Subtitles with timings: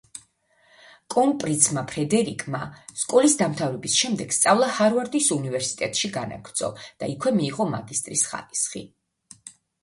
[1.15, 2.61] კრონპრინცმა ფრედერიკმა,
[3.01, 8.85] სკოლის დამთავრების შემდეგ სწავლა ჰარვარდის უნივერსიტეტში განაგრძო და იქვე მიიღო მაგისტრის ხარისხი.